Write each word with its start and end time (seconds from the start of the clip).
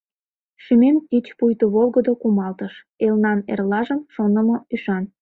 Шӱмем 0.63 0.97
тич 1.07 1.25
пуйто 1.37 1.65
волгыдо 1.73 2.13
кумалтыш— 2.21 2.73
Элнан 3.05 3.39
эрлажым 3.51 3.99
шонымо 4.13 4.57
ӱшан. 4.73 5.03